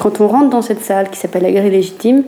[0.00, 2.24] Quand on rentre dans cette salle qui s'appelle la galerie légitime,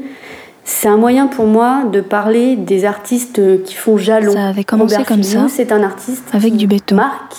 [0.64, 4.32] c'est un moyen pour moi de parler des artistes qui font jalon.
[4.32, 5.46] Ça avait commencé comme ça.
[5.48, 6.96] C'est un artiste avec qui du béton.
[6.96, 7.34] marque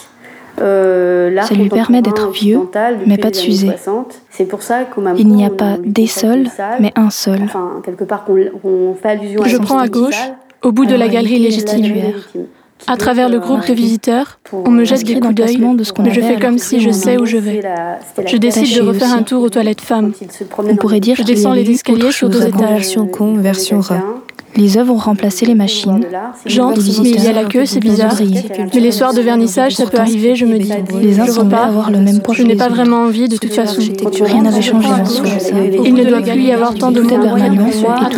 [0.61, 2.59] euh, Ça lui permet d'être vieux,
[3.05, 3.67] mais pas de s'user.
[3.67, 4.21] 60.
[4.29, 6.77] C'est pour ça qu'au Il n'y a on- pas on des seuls, une salle.
[6.79, 7.41] mais un seul.
[7.43, 10.35] Enfin, quelque part qu'on qu'on fait allusion à Je la prends à gauche, salle.
[10.63, 11.83] au bout de la galerie légitime.
[12.85, 15.47] À travers le groupe de visiteurs, on me jette des coups d'œil.
[15.47, 17.61] classement de ce qu'on Mais je fais comme si je sais où je vais.
[18.25, 20.13] Je décide de refaire un tour aux toilettes femmes.
[20.57, 22.69] On pourrait dire Je descends les escaliers sur deux étages.
[22.69, 24.03] Version con, version rat.
[24.57, 26.03] Les œuvres ont remplacé les machines.
[26.47, 28.15] J'entre, Les mais il y a la queue, c'est les bizarre.
[28.73, 30.71] Mais les soirs de vernissage, ça peut arriver, je me dis.
[30.99, 31.67] Les je uns semblaient repars.
[31.67, 33.81] avoir le même poids Je que n'ai les pas vraiment envie de toute façon.
[34.21, 35.27] Rien n'avait changé en soi.
[35.85, 37.25] Il ne doit plus y avoir tant de monde.
[37.25, 38.09] À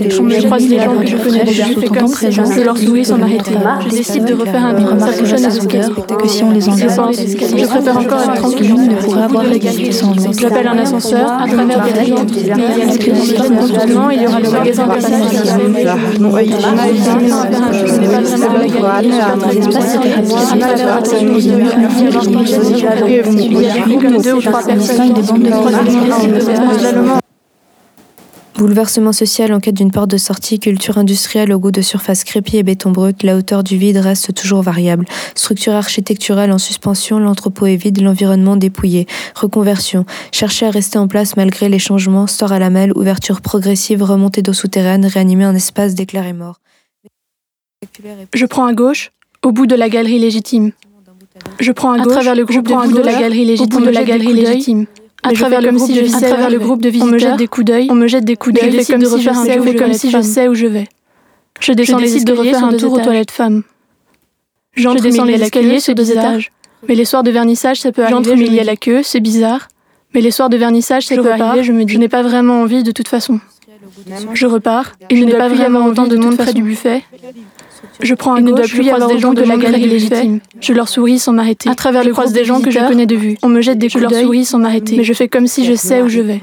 [0.00, 1.64] et tout est travers changé croise des gens que je connais déjà.
[1.66, 3.52] Je fais comme je leur souris sans m'arrêter.
[3.84, 4.88] Je décide de refaire un tour.
[4.98, 7.26] Ça la à son longueur que si on les Je enlève, les.
[7.26, 8.74] Je préfère encore être tranquille.
[8.74, 10.32] ne pourrait avoir égalité sans l'autre.
[10.40, 12.14] J'appelle un ascenseur à travers des.
[13.56, 14.65] Contournement, il y aura le magasin de passage.
[24.22, 25.14] Deux ou trois personnes
[28.58, 32.56] Bouleversement social en quête d'une porte de sortie, culture industrielle au goût de surface crépie
[32.56, 35.04] et béton brut, la hauteur du vide reste toujours variable.
[35.34, 39.06] Structure architecturale en suspension, l'entrepôt est vide, l'environnement dépouillé.
[39.34, 44.02] Reconversion, chercher à rester en place malgré les changements, store à la malle, ouverture progressive,
[44.02, 46.60] remontée d'eau souterraine, réanimer un espace déclaré mort.
[48.34, 49.12] Je prends à gauche,
[49.44, 50.72] au bout de la galerie légitime.
[51.60, 53.20] Je prends à, À gauche, travers le groupe je prends de à gauche, de la
[53.20, 54.86] galerie au bout de la galerie légitime.
[55.22, 57.46] À travers le groupe de à travers le groupe de visiteurs, on me jette des
[57.48, 58.70] coups d'œil, on me jette des coups d'œil.
[58.72, 60.88] Je fais comme si je sais, je comme si je sais où je vais.
[61.60, 63.62] Je descends les de refaire un tour aux toilettes femmes.
[64.74, 66.50] J'entre, descends les escaliers sur deux étages.
[66.86, 68.16] Mais les soirs de vernissage, ça peut arriver.
[68.16, 69.68] J'entre, mais il y a la queue, c'est bizarre.
[70.14, 71.64] Mais les soirs de vernissage, ça peut arriver.
[71.64, 73.40] Je me dis, je n'ai pas vraiment envie de toute façon.
[74.34, 77.02] Je repars, et je n'ai pas vraiment autant de monde près du buffet.
[78.00, 79.42] Je prends un Il ne gauche, doit je plus y croise avoir des gens de
[79.42, 80.40] de la galerie près du légitime.
[80.60, 81.68] Je leur souris sans m'arrêter.
[81.68, 83.36] À travers le croise des gens que je connais de vue.
[83.42, 84.96] On me jette des coups leur souris sans m'arrêter.
[84.96, 86.40] Mais je fais comme si je sais où je vais.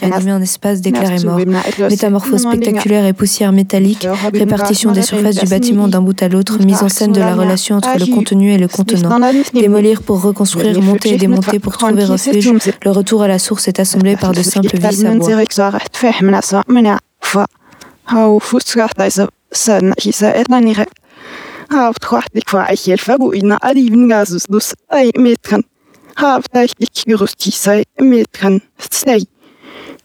[0.00, 1.40] Réanimer un espace déclaré mort.
[1.88, 6.82] Métamorphose spectaculaire et poussière métallique, répartition des surfaces du bâtiment d'un bout à l'autre, mise
[6.82, 9.18] en scène de la relation entre le contenu et le contenant.
[9.52, 12.52] Démolir pour reconstruire, monter et démonter pour trouver refuge.
[12.84, 15.30] Le retour à la source est assemblé par de simples vis à bois.
[19.52, 20.86] سن حساءات نيغا
[21.72, 25.62] هافت وحدك فاعيك الفابو إن أريبن غازوس دوس أي ميتخن
[26.18, 26.70] هافت أيك
[27.08, 28.60] جروستي ساي ميتخن
[28.90, 29.26] ساي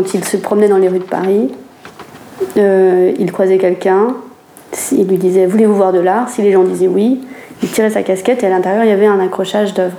[0.00, 1.50] Quand il se promenait dans les rues de Paris,
[2.56, 4.16] euh, il croisait quelqu'un,
[4.92, 6.30] il lui disait Voulez-vous voir de l'art?
[6.30, 7.20] Si les gens disaient oui,
[7.62, 9.98] il tirait sa casquette et à l'intérieur il y avait un accrochage d'œuvres.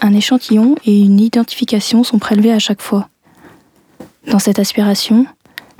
[0.00, 3.10] Un échantillon et une identification sont prélevés à chaque fois.
[4.26, 5.26] Dans cette aspiration,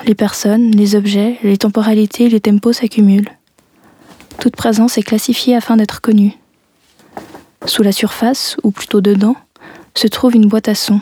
[0.04, 3.30] les personnes, les objets, les temporalités les tempos s'accumulent.
[4.38, 6.36] Toute présence est classifiée afin d'être connue.
[7.66, 9.36] Sous la surface, ou plutôt dedans,
[9.94, 11.00] se trouve une boîte à sons.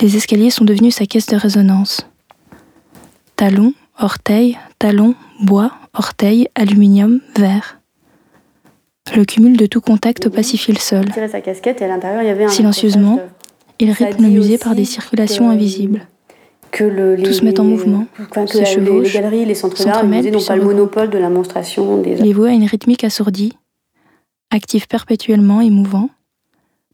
[0.00, 2.06] Les escaliers sont devenus sa caisse de résonance.
[3.34, 7.78] Talons, orteils, talons, bois, orteils, aluminium, verre.
[9.14, 11.04] Le cumul de tout contact pacifie le sol.
[12.48, 13.20] Silencieusement.
[13.78, 16.06] Il rythme le musée par des circulations invisibles.
[16.70, 19.12] Que le, les, Tout se met en mouvement, enfin, que se la- les, chevauche, les
[19.12, 22.52] galeries, les centres d'art, n'ont pas le monopole de la monstration des Les voix à
[22.52, 23.52] une rythmique assourdie,
[24.50, 26.10] active perpétuellement et mouvant,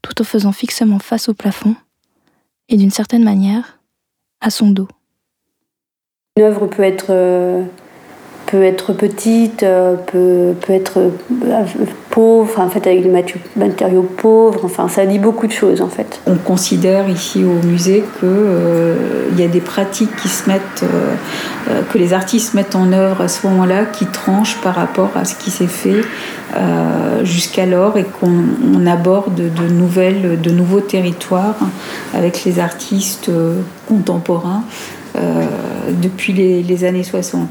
[0.01, 1.75] tout en faisant fixement face au plafond,
[2.69, 3.79] et d'une certaine manière,
[4.41, 4.87] à son dos.
[6.35, 7.63] Une œuvre peut être, euh,
[8.47, 11.11] peut être petite, euh, peut, peut être euh,
[12.13, 13.23] pauvre, enfin, faite avec des
[13.55, 16.19] matériaux pauvres, enfin ça dit beaucoup de choses en fait.
[16.27, 21.15] On considère ici au musée qu'il y a des pratiques qui se mettent, euh,
[21.69, 25.25] euh, que les artistes mettent en œuvre à ce moment-là, qui tranchent par rapport à
[25.25, 26.01] ce qui s'est fait
[26.55, 28.31] euh, jusqu'alors et qu'on
[28.75, 31.57] on aborde de, nouvelles, de nouveaux territoires
[32.13, 33.55] avec les artistes euh,
[33.87, 34.63] contemporains
[35.15, 35.45] euh,
[35.89, 37.49] depuis les, les années 60.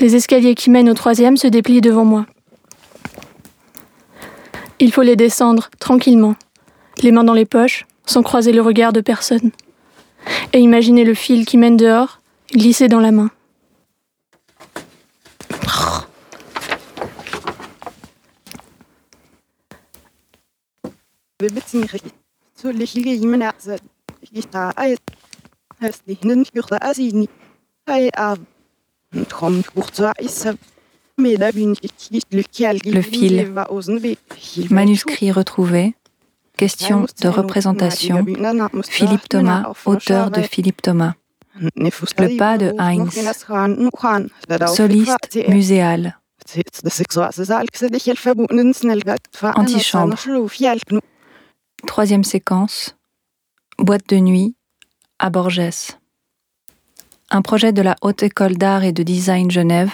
[0.00, 2.26] Les escaliers qui mènent au troisième se déplient devant moi.
[4.80, 6.34] Il faut les descendre tranquillement,
[7.02, 9.50] les mains dans les poches, sans croiser le regard de personne.
[10.52, 12.20] Et imaginer le fil qui mène dehors,
[12.52, 13.30] glisser dans la main.
[32.86, 33.52] Le fil,
[34.70, 35.94] manuscrit retrouvé,
[36.56, 38.24] question de représentation,
[38.88, 41.14] Philippe Thomas, auteur de Philippe Thomas.
[41.56, 43.16] Le pas de Heinz,
[44.74, 46.18] soliste muséal.
[49.54, 50.16] Antichambre.
[51.86, 52.96] Troisième séquence,
[53.78, 54.56] boîte de nuit
[55.18, 55.96] à Borges.
[57.34, 59.92] Un projet de la Haute École d'Art et de Design Genève,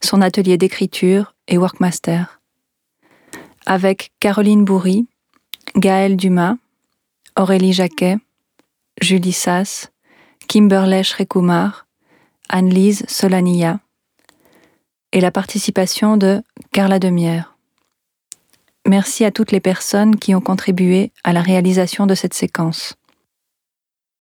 [0.00, 2.40] son atelier d'écriture et workmaster.
[3.66, 5.08] Avec Caroline Bourri,
[5.74, 6.54] Gaël Dumas,
[7.36, 8.18] Aurélie Jacquet,
[9.00, 9.90] Julie Sass,
[10.46, 11.88] Kimberley Shrekumar,
[12.48, 13.80] Anne-Lise Solania
[15.10, 17.56] et la participation de Carla Demière.
[18.86, 22.94] Merci à toutes les personnes qui ont contribué à la réalisation de cette séquence.